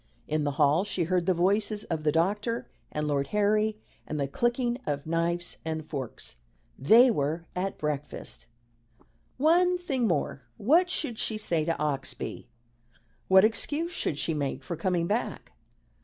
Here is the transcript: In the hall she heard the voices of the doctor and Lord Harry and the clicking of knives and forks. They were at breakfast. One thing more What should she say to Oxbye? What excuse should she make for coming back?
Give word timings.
In 0.27 0.45
the 0.45 0.53
hall 0.57 0.83
she 0.83 1.03
heard 1.03 1.27
the 1.27 1.33
voices 1.35 1.83
of 1.83 2.03
the 2.03 2.11
doctor 2.11 2.67
and 2.91 3.07
Lord 3.07 3.27
Harry 3.27 3.77
and 4.07 4.19
the 4.19 4.27
clicking 4.27 4.79
of 4.87 5.05
knives 5.05 5.57
and 5.63 5.85
forks. 5.85 6.37
They 6.75 7.11
were 7.11 7.45
at 7.55 7.77
breakfast. 7.77 8.47
One 9.37 9.77
thing 9.77 10.07
more 10.07 10.41
What 10.57 10.89
should 10.89 11.19
she 11.19 11.37
say 11.37 11.65
to 11.65 11.73
Oxbye? 11.79 12.47
What 13.27 13.45
excuse 13.45 13.91
should 13.91 14.17
she 14.17 14.33
make 14.33 14.63
for 14.63 14.75
coming 14.75 15.05
back? 15.05 15.51